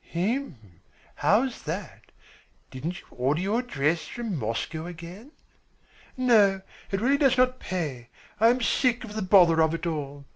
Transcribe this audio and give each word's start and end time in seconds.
"Hm, 0.13 0.57
how's 1.13 1.61
that? 1.61 2.05
Didn't 2.71 3.01
you 3.01 3.07
order 3.11 3.39
your 3.39 3.61
dress 3.61 4.03
from 4.07 4.35
Moscow 4.35 4.87
again?" 4.87 5.31
"No, 6.17 6.63
it 6.89 6.99
really 7.01 7.19
does 7.19 7.37
not 7.37 7.59
pay. 7.59 8.09
I 8.39 8.47
am 8.47 8.61
sick 8.61 9.03
of 9.03 9.13
the 9.13 9.21
bother 9.21 9.61
of 9.61 9.75
it 9.75 9.85
all. 9.85 10.25